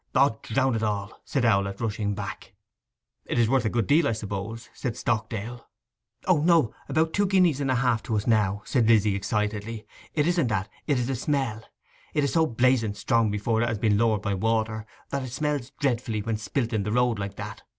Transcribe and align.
''Od 0.15 0.41
drown 0.41 0.73
it 0.75 0.81
all!' 0.81 1.21
said 1.23 1.43
Owlett, 1.45 1.79
rushing 1.79 2.15
back. 2.15 2.55
'It 3.25 3.37
is 3.37 3.47
worth 3.47 3.65
a 3.65 3.69
good 3.69 3.85
deal, 3.85 4.07
I 4.07 4.13
suppose?' 4.13 4.67
said 4.73 4.97
Stockdale. 4.97 5.67
'O 6.25 6.39
no—about 6.39 7.13
two 7.13 7.27
guineas 7.27 7.61
and 7.61 7.69
half 7.69 8.01
to 8.05 8.15
us 8.15 8.25
now,' 8.25 8.63
said 8.65 8.87
Lizzy 8.87 9.13
excitedly. 9.15 9.85
'It 10.15 10.25
isn't 10.25 10.47
that—it 10.47 10.97
is 10.97 11.05
the 11.05 11.13
smell! 11.15 11.61
It 12.15 12.23
is 12.23 12.33
so 12.33 12.47
blazing 12.47 12.95
strong 12.95 13.29
before 13.29 13.61
it 13.61 13.67
has 13.69 13.77
been 13.77 13.99
lowered 13.99 14.23
by 14.23 14.33
water, 14.33 14.87
that 15.11 15.21
it 15.21 15.31
smells 15.33 15.69
dreadfully 15.79 16.23
when 16.23 16.37
spilt 16.37 16.73
in 16.73 16.81
the 16.81 16.91
road 16.91 17.19
like 17.19 17.35
that! 17.35 17.61